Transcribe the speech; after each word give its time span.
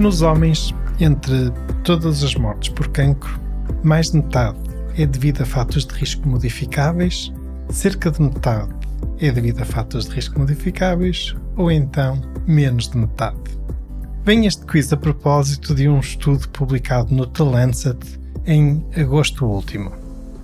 Nos 0.00 0.22
homens, 0.22 0.74
entre 0.98 1.50
todas 1.84 2.24
as 2.24 2.34
mortes 2.34 2.70
por 2.70 2.88
cancro, 2.88 3.38
mais 3.82 4.10
de 4.10 4.16
metade 4.16 4.58
é 4.96 5.04
devido 5.04 5.42
a 5.42 5.44
fatores 5.44 5.84
de 5.84 5.92
risco 5.92 6.26
modificáveis, 6.26 7.30
cerca 7.68 8.10
de 8.10 8.22
metade 8.22 8.72
é 9.18 9.30
devido 9.30 9.60
a 9.60 9.64
fatores 9.66 10.06
de 10.06 10.14
risco 10.14 10.40
modificáveis 10.40 11.36
ou 11.54 11.70
então 11.70 12.18
menos 12.46 12.88
de 12.88 12.96
metade. 12.96 13.36
Vem 14.24 14.46
este 14.46 14.64
quiz 14.64 14.90
a 14.90 14.96
propósito 14.96 15.74
de 15.74 15.86
um 15.86 16.00
estudo 16.00 16.48
publicado 16.48 17.14
no 17.14 17.26
The 17.26 17.42
Lancet 17.42 18.18
em 18.46 18.82
agosto 18.96 19.44
último. 19.44 19.92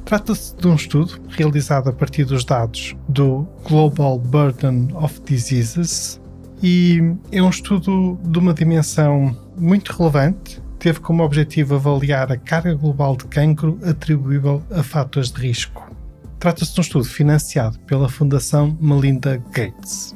Trata-se 0.05 0.55
de 0.55 0.69
um 0.69 0.75
estudo 0.75 1.19
realizado 1.31 1.89
a 1.89 1.95
partir 1.95 2.27
dos 2.27 2.45
dados 2.45 2.95
do 3.09 3.49
Global 3.67 4.19
Burden 4.19 4.91
of 4.93 5.19
Diseases 5.23 6.21
e 6.63 7.01
é 7.31 7.43
um 7.43 7.51
estudo 7.51 8.19
de 8.23 8.39
uma 8.39 8.55
dimensão 8.55 9.37
muito 9.57 9.93
relevante. 9.93 10.61
Teve 10.79 11.01
como 11.01 11.23
objetivo 11.23 11.75
avaliar 11.75 12.31
a 12.31 12.37
carga 12.37 12.75
global 12.75 13.17
de 13.17 13.25
cancro 13.27 13.79
atribuível 13.85 14.63
a 14.71 14.83
fatores 14.83 15.31
de 15.31 15.41
risco. 15.41 15.91
Trata-se 16.39 16.75
de 16.75 16.81
um 16.81 16.83
estudo 16.83 17.05
financiado 17.05 17.79
pela 17.81 18.09
Fundação 18.09 18.77
Melinda 18.81 19.43
Gates. 19.53 20.15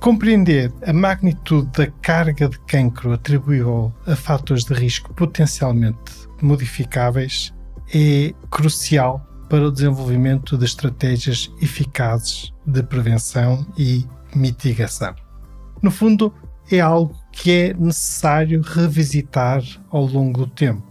Compreender 0.00 0.70
a 0.86 0.92
magnitude 0.92 1.70
da 1.72 1.86
carga 1.86 2.48
de 2.48 2.58
cancro 2.60 3.12
atribuível 3.12 3.92
a 4.06 4.14
fatores 4.14 4.64
de 4.64 4.74
risco 4.74 5.14
potencialmente 5.14 6.28
modificáveis 6.42 7.54
é 7.94 8.34
crucial 8.50 9.26
para 9.48 9.68
o 9.68 9.72
desenvolvimento 9.72 10.58
de 10.58 10.64
estratégias 10.64 11.50
eficazes 11.62 12.52
de 12.66 12.82
prevenção 12.82 13.66
e 13.78 14.04
mitigação. 14.34 15.23
No 15.84 15.90
fundo, 15.90 16.32
é 16.72 16.80
algo 16.80 17.14
que 17.30 17.50
é 17.52 17.74
necessário 17.74 18.62
revisitar 18.62 19.62
ao 19.90 20.06
longo 20.06 20.46
do 20.46 20.46
tempo, 20.46 20.82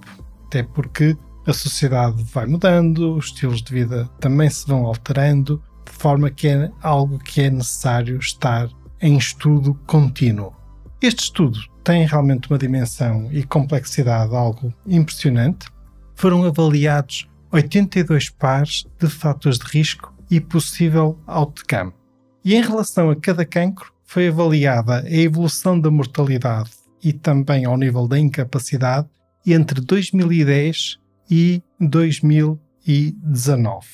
até 0.45 0.61
porque 0.61 1.17
a 1.47 1.51
sociedade 1.51 2.21
vai 2.31 2.45
mudando, 2.45 3.15
os 3.15 3.25
estilos 3.25 3.63
de 3.63 3.73
vida 3.73 4.07
também 4.19 4.47
se 4.51 4.67
vão 4.67 4.85
alterando, 4.85 5.59
de 5.83 5.91
forma 5.91 6.29
que 6.29 6.47
é 6.47 6.71
algo 6.79 7.17
que 7.17 7.41
é 7.41 7.49
necessário 7.49 8.19
estar 8.19 8.69
em 9.01 9.17
estudo 9.17 9.73
contínuo. 9.87 10.53
Este 11.01 11.23
estudo 11.23 11.59
tem 11.83 12.05
realmente 12.05 12.47
uma 12.51 12.59
dimensão 12.59 13.29
e 13.31 13.41
complexidade 13.41 14.35
algo 14.35 14.71
impressionante. 14.85 15.69
Foram 16.13 16.43
avaliados 16.43 17.27
82 17.51 18.29
pares 18.29 18.85
de 18.99 19.09
fatores 19.09 19.57
de 19.57 19.65
risco 19.65 20.13
e 20.29 20.39
possível 20.39 21.17
outcome. 21.25 21.93
E 22.45 22.53
em 22.53 22.61
relação 22.61 23.09
a 23.09 23.15
cada 23.15 23.43
cancro, 23.43 23.92
foi 24.13 24.27
avaliada 24.27 24.99
a 24.99 25.11
evolução 25.11 25.79
da 25.79 25.89
mortalidade 25.89 26.69
e 27.03 27.11
também 27.11 27.65
ao 27.65 27.75
nível 27.75 28.07
da 28.07 28.19
incapacidade 28.19 29.09
entre 29.43 29.81
2010 29.81 30.99
e 31.31 31.63
2019. 31.79 33.87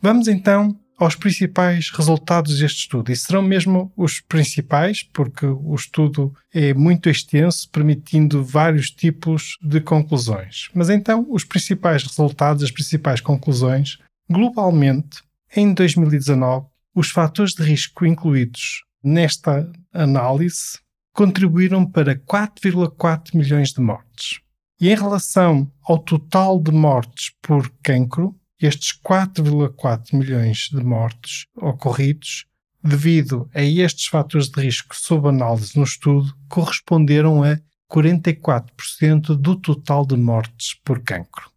Vamos 0.00 0.28
então 0.28 0.78
aos 0.96 1.16
principais 1.16 1.90
resultados 1.90 2.60
deste 2.60 2.82
estudo, 2.82 3.10
e 3.10 3.16
serão 3.16 3.42
mesmo 3.42 3.92
os 3.96 4.20
principais, 4.20 5.02
porque 5.12 5.44
o 5.44 5.74
estudo 5.74 6.32
é 6.54 6.72
muito 6.72 7.10
extenso, 7.10 7.68
permitindo 7.70 8.44
vários 8.44 8.92
tipos 8.92 9.58
de 9.60 9.80
conclusões. 9.80 10.70
Mas 10.72 10.88
então, 10.88 11.26
os 11.28 11.42
principais 11.42 12.04
resultados, 12.04 12.62
as 12.62 12.70
principais 12.70 13.20
conclusões, 13.20 13.98
globalmente, 14.30 15.20
em 15.56 15.74
2019, 15.74 16.66
os 16.94 17.10
fatores 17.10 17.54
de 17.54 17.64
risco 17.64 18.06
incluídos 18.06 18.84
nesta 19.02 19.70
análise, 19.92 20.78
contribuíram 21.12 21.84
para 21.84 22.16
4,4 22.16 23.34
milhões 23.34 23.72
de 23.72 23.80
mortes. 23.80 24.40
E 24.80 24.88
em 24.88 24.96
relação 24.96 25.70
ao 25.82 25.98
total 25.98 26.60
de 26.60 26.72
mortes 26.72 27.32
por 27.40 27.70
cancro, 27.82 28.34
estes 28.60 28.92
4,4 28.92 30.14
milhões 30.16 30.68
de 30.70 30.82
mortes 30.82 31.46
ocorridos, 31.56 32.46
devido 32.82 33.48
a 33.54 33.62
estes 33.62 34.06
fatores 34.06 34.48
de 34.48 34.60
risco 34.60 34.94
sob 34.96 35.28
análise 35.28 35.76
no 35.76 35.84
estudo, 35.84 36.34
corresponderam 36.48 37.42
a 37.44 37.58
44% 37.90 39.36
do 39.36 39.56
total 39.56 40.06
de 40.06 40.16
mortes 40.16 40.74
por 40.82 41.00
cancro. 41.02 41.50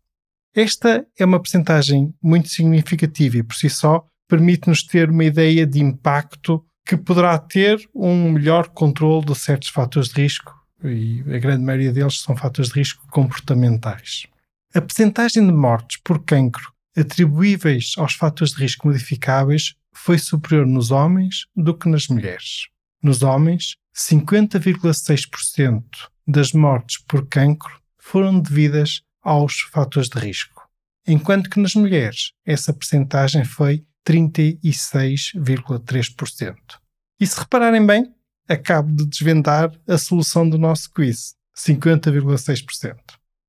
Esta 0.54 1.06
é 1.18 1.26
uma 1.26 1.40
percentagem 1.40 2.14
muito 2.22 2.50
significativa 2.50 3.38
e, 3.38 3.44
por 3.44 3.56
si 3.56 3.70
só, 3.70 4.06
permite-nos 4.28 4.84
ter 4.84 5.10
uma 5.10 5.24
ideia 5.24 5.66
de 5.66 5.82
impacto 5.82 6.66
que 6.86 6.96
poderá 6.96 7.38
ter 7.38 7.90
um 7.94 8.32
melhor 8.32 8.68
controle 8.70 9.26
de 9.26 9.36
certos 9.36 9.70
fatores 9.70 10.10
de 10.10 10.22
risco, 10.22 10.54
e 10.84 11.22
a 11.34 11.40
grande 11.40 11.64
maioria 11.64 11.92
deles 11.92 12.22
são 12.22 12.38
fatores 12.38 12.72
de 12.72 12.80
risco 12.80 13.08
comportamentais. 13.10 14.28
A 14.74 14.82
percentagem 14.82 15.46
de 15.46 15.54
mortes 15.54 16.00
por 16.04 16.24
cancro 16.24 16.72
atribuíveis 16.96 17.94
aos 17.98 18.14
fatores 18.14 18.54
de 18.54 18.62
risco 18.62 18.88
modificáveis 18.88 19.74
foi 19.94 20.18
superior 20.18 20.68
nos 20.68 20.92
homens 20.92 21.48
do 21.56 21.76
que 21.76 21.90
nas 21.90 22.08
mulheres. 22.08 22.68
Nos 23.02 23.24
homens, 23.24 23.78
50,6% 23.96 25.84
das 26.28 26.52
mortes 26.52 26.98
por 27.08 27.28
cancro 27.28 27.80
foram 27.98 28.40
devidas 28.40 29.02
aos 29.24 29.62
fatores 29.62 30.10
de 30.10 30.20
risco, 30.20 30.70
enquanto 31.08 31.50
que 31.50 31.60
nas 31.60 31.74
mulheres 31.74 32.34
essa 32.46 32.74
percentagem 32.74 33.44
foi 33.44 33.84
36,3%. 34.06 36.56
E 37.20 37.26
se 37.26 37.40
repararem 37.40 37.84
bem, 37.86 38.14
acabo 38.48 38.96
de 38.96 39.06
desvendar 39.06 39.72
a 39.88 39.98
solução 39.98 40.50
do 40.50 40.58
nosso 40.58 40.90
quiz: 40.92 41.36
50,6%. 41.58 42.96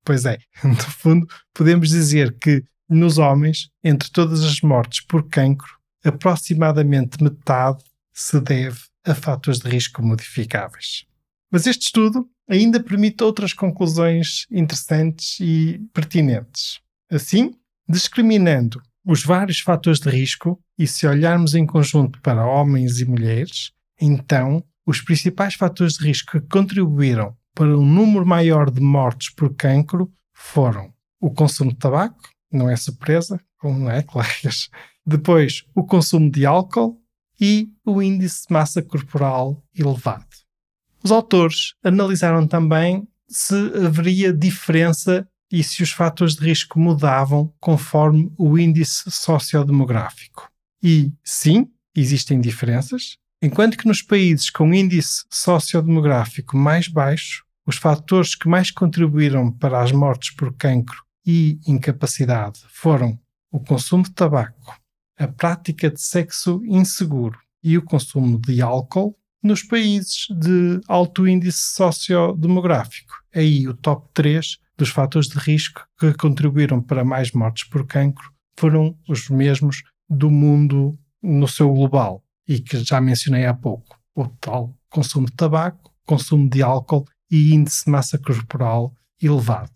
Pois 0.04 0.24
é, 0.24 0.38
no 0.64 0.76
fundo, 0.76 1.26
podemos 1.52 1.90
dizer 1.90 2.36
que 2.38 2.64
nos 2.88 3.18
homens, 3.18 3.68
entre 3.82 4.08
todas 4.10 4.44
as 4.44 4.60
mortes 4.60 5.00
por 5.00 5.28
cancro, 5.28 5.76
aproximadamente 6.04 7.20
metade 7.22 7.82
se 8.12 8.40
deve 8.40 8.78
a 9.04 9.14
fatores 9.14 9.60
de 9.60 9.68
risco 9.68 10.02
modificáveis. 10.02 11.04
Mas 11.50 11.66
este 11.66 11.86
estudo 11.86 12.28
ainda 12.48 12.82
permite 12.82 13.22
outras 13.22 13.52
conclusões 13.52 14.46
interessantes 14.50 15.38
e 15.40 15.80
pertinentes. 15.92 16.80
Assim, 17.10 17.54
discriminando 17.88 18.80
os 19.06 19.22
vários 19.22 19.60
fatores 19.60 20.00
de 20.00 20.10
risco, 20.10 20.60
e 20.76 20.86
se 20.86 21.06
olharmos 21.06 21.54
em 21.54 21.64
conjunto 21.64 22.20
para 22.20 22.44
homens 22.44 22.98
e 22.98 23.04
mulheres, 23.04 23.70
então 24.00 24.64
os 24.84 25.00
principais 25.00 25.54
fatores 25.54 25.94
de 25.94 26.06
risco 26.06 26.32
que 26.32 26.48
contribuíram 26.48 27.36
para 27.54 27.78
um 27.78 27.86
número 27.86 28.26
maior 28.26 28.70
de 28.70 28.80
mortes 28.80 29.30
por 29.30 29.54
cancro 29.54 30.12
foram 30.34 30.92
o 31.20 31.30
consumo 31.30 31.70
de 31.70 31.78
tabaco, 31.78 32.28
não 32.52 32.68
é 32.68 32.76
surpresa, 32.76 33.40
como 33.58 33.78
não 33.78 33.90
é, 33.90 34.02
colegas? 34.04 34.68
Depois, 35.06 35.64
o 35.74 35.84
consumo 35.84 36.30
de 36.30 36.44
álcool 36.44 37.00
e 37.40 37.68
o 37.84 38.02
índice 38.02 38.46
de 38.46 38.52
massa 38.52 38.82
corporal 38.82 39.62
elevado. 39.74 40.26
Os 41.02 41.12
autores 41.12 41.74
analisaram 41.84 42.46
também 42.46 43.06
se 43.28 43.54
haveria 43.84 44.32
diferença 44.32 45.28
e 45.56 45.64
se 45.64 45.82
os 45.82 45.90
fatores 45.90 46.34
de 46.34 46.44
risco 46.44 46.78
mudavam 46.78 47.50
conforme 47.58 48.30
o 48.36 48.58
índice 48.58 49.10
sociodemográfico. 49.10 50.52
E 50.82 51.10
sim, 51.24 51.66
existem 51.94 52.38
diferenças, 52.38 53.16
enquanto 53.40 53.78
que 53.78 53.88
nos 53.88 54.02
países 54.02 54.50
com 54.50 54.74
índice 54.74 55.24
sociodemográfico 55.30 56.58
mais 56.58 56.88
baixo, 56.88 57.42
os 57.64 57.76
fatores 57.76 58.34
que 58.34 58.46
mais 58.46 58.70
contribuíram 58.70 59.50
para 59.50 59.82
as 59.82 59.92
mortes 59.92 60.30
por 60.36 60.54
cancro 60.54 61.02
e 61.24 61.58
incapacidade 61.66 62.60
foram 62.68 63.18
o 63.50 63.58
consumo 63.58 64.02
de 64.02 64.10
tabaco, 64.10 64.78
a 65.18 65.26
prática 65.26 65.90
de 65.90 66.02
sexo 66.02 66.60
inseguro 66.66 67.38
e 67.64 67.78
o 67.78 67.82
consumo 67.82 68.38
de 68.38 68.60
álcool, 68.60 69.16
nos 69.42 69.62
países 69.62 70.26
de 70.38 70.82
alto 70.86 71.26
índice 71.26 71.60
sociodemográfico. 71.74 73.14
Aí 73.34 73.66
o 73.66 73.72
top 73.72 74.06
3 74.12 74.58
dos 74.76 74.90
fatores 74.90 75.28
de 75.28 75.38
risco 75.38 75.86
que 75.98 76.12
contribuíram 76.14 76.82
para 76.82 77.04
mais 77.04 77.32
mortes 77.32 77.68
por 77.68 77.86
cancro 77.86 78.30
foram 78.58 78.96
os 79.08 79.28
mesmos 79.28 79.82
do 80.08 80.30
mundo 80.30 80.98
no 81.22 81.48
seu 81.48 81.72
global 81.72 82.22
e 82.48 82.60
que 82.60 82.78
já 82.78 83.00
mencionei 83.00 83.46
há 83.46 83.54
pouco, 83.54 83.98
o 84.14 84.26
tal 84.26 84.74
consumo 84.88 85.26
de 85.26 85.32
tabaco, 85.32 85.92
consumo 86.06 86.48
de 86.48 86.62
álcool 86.62 87.04
e 87.30 87.52
índice 87.52 87.84
de 87.84 87.90
massa 87.90 88.18
corporal 88.18 88.94
elevado. 89.20 89.72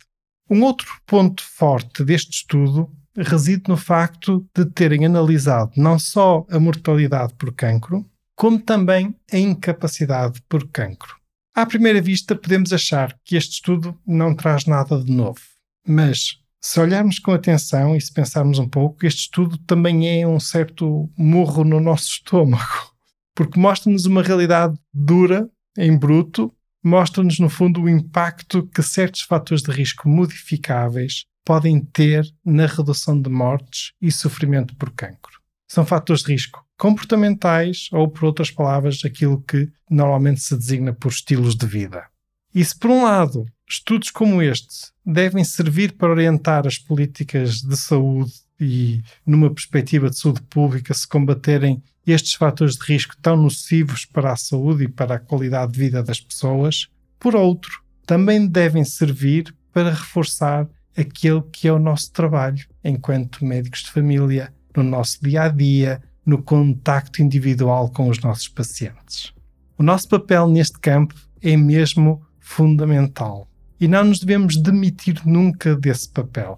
Um 0.49 0.63
outro 0.63 0.89
ponto 1.07 1.43
forte 1.43 2.05
deste 2.05 2.31
estudo 2.31 2.91
reside 3.17 3.65
no 3.69 3.77
facto 3.77 4.47
de 4.55 4.65
terem 4.65 5.05
analisado 5.05 5.73
não 5.77 5.99
só 5.99 6.47
a 6.51 6.59
mortalidade 6.59 7.35
por 7.35 7.53
cancro, 7.53 8.05
como 8.35 8.59
também 8.59 9.15
a 9.31 9.37
incapacidade 9.37 10.41
por 10.49 10.67
cancro. 10.69 11.20
À 11.55 11.67
primeira 11.67 12.01
vista, 12.01 12.37
podemos 12.37 12.73
achar 12.73 13.17
que 13.25 13.37
este 13.37 13.55
estudo 13.55 13.99
não 14.07 14.35
traz 14.35 14.67
nada 14.67 15.03
de 15.03 15.13
novo, 15.13 15.41
mas 15.87 16.39
se 16.61 16.79
olharmos 16.79 17.19
com 17.19 17.33
atenção 17.33 17.97
e 17.97 18.01
se 18.01 18.13
pensarmos 18.13 18.59
um 18.59 18.69
pouco, 18.69 19.05
este 19.05 19.23
estudo 19.23 19.59
também 19.59 20.21
é 20.21 20.27
um 20.27 20.39
certo 20.39 21.11
murro 21.17 21.65
no 21.65 21.81
nosso 21.81 22.09
estômago, 22.09 22.95
porque 23.35 23.59
mostra-nos 23.59 24.07
uma 24.07 24.23
realidade 24.23 24.79
dura, 24.93 25.49
em 25.77 25.97
bruto, 25.99 26.55
mostra-nos, 26.85 27.39
no 27.39 27.49
fundo, 27.49 27.83
o 27.83 27.89
impacto 27.89 28.67
que 28.67 28.83
certos 28.83 29.23
fatores 29.23 29.63
de 29.63 29.73
risco 29.73 30.09
modificáveis 30.09 31.25
podem 31.45 31.81
ter 31.81 32.25
na 32.45 32.67
redução 32.67 33.21
de 33.21 33.29
mortes 33.29 33.93
e 34.01 34.13
sofrimento 34.13 34.77
por 34.77 34.91
cancro. 34.91 35.41
São 35.67 35.85
fatores 35.85 36.23
de 36.23 36.33
risco 36.33 36.65
comportamentais 36.81 37.91
ou, 37.93 38.09
por 38.09 38.25
outras 38.25 38.51
palavras, 38.51 39.03
aquilo 39.05 39.43
que 39.43 39.69
normalmente 39.89 40.41
se 40.41 40.57
designa 40.57 40.95
por 40.95 41.13
estilos 41.13 41.55
de 41.55 41.67
vida. 41.67 42.07
E 42.55 42.65
se, 42.65 42.77
por 42.77 42.91
um 42.91 43.05
lado, 43.05 43.45
estudos 43.69 44.11
como 44.11 44.41
este 44.41 44.91
devem 45.05 45.45
servir 45.45 45.93
para 45.93 46.11
orientar 46.11 46.67
as 46.67 46.79
políticas 46.79 47.61
de 47.61 47.77
saúde 47.77 48.33
e, 48.59 49.03
numa 49.27 49.53
perspectiva 49.53 50.09
de 50.09 50.19
saúde 50.19 50.41
pública, 50.43 50.95
se 50.95 51.07
combaterem 51.07 51.83
estes 52.07 52.33
fatores 52.33 52.77
de 52.77 52.85
risco 52.87 53.15
tão 53.21 53.37
nocivos 53.37 54.07
para 54.07 54.33
a 54.33 54.37
saúde 54.37 54.85
e 54.85 54.89
para 54.89 55.17
a 55.17 55.21
qualidade 55.21 55.73
de 55.73 55.79
vida 55.79 56.03
das 56.03 56.19
pessoas, 56.19 56.89
por 57.19 57.37
outro, 57.37 57.83
também 58.07 58.47
devem 58.47 58.85
servir 58.85 59.55
para 59.71 59.91
reforçar 59.91 60.67
aquele 60.97 61.43
que 61.53 61.69
é 61.69 61.73
o 61.73 61.79
nosso 61.79 62.11
trabalho 62.11 62.67
enquanto 62.83 63.45
médicos 63.45 63.81
de 63.81 63.91
família, 63.91 64.51
no 64.75 64.83
nosso 64.83 65.23
dia 65.23 65.43
a 65.43 65.49
dia, 65.49 66.03
no 66.31 66.41
contacto 66.41 67.21
individual 67.21 67.91
com 67.91 68.09
os 68.09 68.21
nossos 68.21 68.47
pacientes. 68.47 69.33
O 69.77 69.83
nosso 69.83 70.09
papel 70.09 70.47
neste 70.47 70.79
campo 70.79 71.17
é 71.43 71.57
mesmo 71.57 72.23
fundamental 72.39 73.51
e 73.81 73.89
não 73.89 74.05
nos 74.05 74.21
devemos 74.21 74.57
demitir 74.57 75.21
nunca 75.27 75.75
desse 75.75 76.09
papel. 76.09 76.57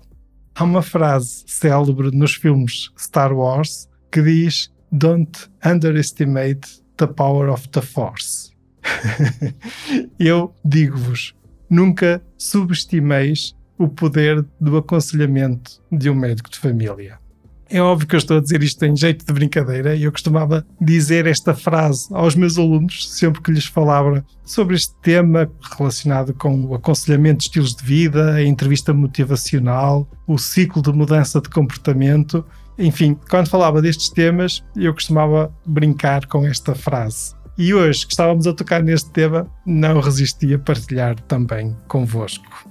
Há 0.54 0.64
uma 0.64 0.82
frase 0.82 1.44
célebre 1.46 2.10
nos 2.10 2.34
filmes 2.34 2.90
Star 2.98 3.32
Wars 3.32 3.88
que 4.10 4.20
diz: 4.20 4.70
Don't 4.92 5.48
underestimate 5.64 6.82
the 6.98 7.06
power 7.06 7.48
of 7.48 7.66
the 7.70 7.80
Force. 7.80 8.52
Eu 10.20 10.54
digo-vos: 10.62 11.34
nunca 11.70 12.22
subestimeis 12.36 13.56
o 13.78 13.88
poder 13.88 14.44
do 14.60 14.76
aconselhamento 14.76 15.82
de 15.90 16.10
um 16.10 16.14
médico 16.14 16.50
de 16.50 16.58
família. 16.58 17.21
É 17.74 17.80
óbvio 17.80 18.06
que 18.06 18.14
eu 18.14 18.18
estou 18.18 18.36
a 18.36 18.40
dizer 18.40 18.62
isto 18.62 18.84
em 18.84 18.94
jeito 18.94 19.24
de 19.24 19.32
brincadeira 19.32 19.96
e 19.96 20.02
eu 20.02 20.12
costumava 20.12 20.62
dizer 20.78 21.26
esta 21.26 21.54
frase 21.54 22.06
aos 22.12 22.34
meus 22.34 22.58
alunos 22.58 23.10
sempre 23.10 23.40
que 23.40 23.50
lhes 23.50 23.64
falava 23.64 24.22
sobre 24.44 24.76
este 24.76 24.94
tema 25.00 25.50
relacionado 25.78 26.34
com 26.34 26.66
o 26.66 26.74
aconselhamento 26.74 27.38
de 27.38 27.44
estilos 27.44 27.74
de 27.74 27.82
vida, 27.82 28.34
a 28.34 28.44
entrevista 28.44 28.92
motivacional, 28.92 30.06
o 30.26 30.36
ciclo 30.36 30.82
de 30.82 30.92
mudança 30.92 31.40
de 31.40 31.48
comportamento. 31.48 32.44
Enfim, 32.78 33.16
quando 33.30 33.48
falava 33.48 33.80
destes 33.80 34.10
temas, 34.10 34.62
eu 34.76 34.92
costumava 34.92 35.50
brincar 35.64 36.26
com 36.26 36.44
esta 36.44 36.74
frase. 36.74 37.34
E 37.56 37.72
hoje 37.72 38.06
que 38.06 38.12
estávamos 38.12 38.46
a 38.46 38.52
tocar 38.52 38.82
neste 38.82 39.10
tema, 39.12 39.50
não 39.64 39.98
resisti 39.98 40.52
a 40.52 40.58
partilhar 40.58 41.18
também 41.20 41.74
convosco. 41.88 42.68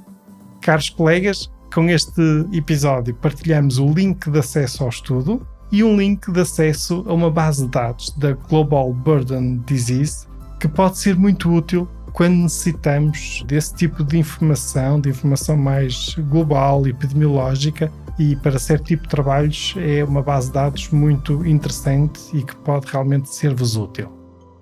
Caros 0.61 0.91
colegas, 0.91 1.49
com 1.73 1.89
este 1.89 2.21
episódio, 2.51 3.15
partilhamos 3.15 3.79
o 3.79 3.87
link 3.87 4.29
de 4.29 4.39
acesso 4.39 4.83
ao 4.83 4.89
estudo 4.89 5.45
e 5.71 5.83
um 5.83 5.95
link 5.95 6.29
de 6.29 6.41
acesso 6.41 7.03
a 7.07 7.13
uma 7.13 7.31
base 7.31 7.63
de 7.63 7.71
dados 7.71 8.09
da 8.17 8.33
Global 8.33 8.93
Burden 8.93 9.63
Disease, 9.65 10.27
que 10.59 10.67
pode 10.67 10.97
ser 10.97 11.15
muito 11.15 11.49
útil 11.49 11.87
quando 12.11 12.35
necessitamos 12.35 13.43
desse 13.47 13.73
tipo 13.75 14.03
de 14.03 14.17
informação, 14.17 14.99
de 14.99 15.09
informação 15.09 15.55
mais 15.55 16.15
global, 16.29 16.85
epidemiológica, 16.85 17.89
e 18.19 18.35
para 18.35 18.59
certo 18.59 18.83
tipo 18.83 19.03
de 19.03 19.09
trabalhos 19.09 19.73
é 19.77 20.03
uma 20.03 20.21
base 20.21 20.47
de 20.47 20.53
dados 20.53 20.89
muito 20.89 21.45
interessante 21.45 22.19
e 22.33 22.43
que 22.43 22.55
pode 22.57 22.87
realmente 22.91 23.33
ser-vos 23.33 23.77
útil. 23.77 24.11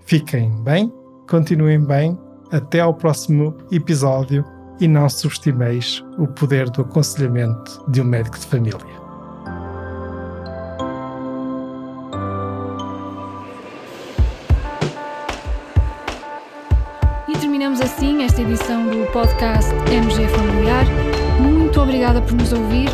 Fiquem 0.06 0.52
bem, 0.62 0.94
continuem 1.28 1.84
bem, 1.84 2.18
até 2.52 2.80
ao 2.80 2.94
próximo 2.94 3.56
episódio 3.72 4.46
e 4.80 4.88
não 4.88 5.10
subestimeis 5.10 6.02
o 6.18 6.26
poder 6.28 6.70
do 6.70 6.82
aconselhamento 6.82 7.84
de 7.88 8.02
um 8.02 8.06
médico 8.06 8.40
de 8.40 8.46
família. 8.46 8.80
E 17.28 17.34
terminamos 17.38 17.82
assim 17.82 18.24
esta 18.24 18.42
edição 18.42 18.88
do 18.88 19.06
podcast 19.12 19.70
MG 19.92 20.30
Familiar. 20.30 20.86
Muito 21.42 21.82
obrigada 21.82 22.22
por 22.22 22.32
nos 22.34 22.54
ouvir. 22.54 22.88